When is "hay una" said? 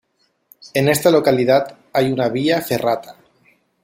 1.93-2.27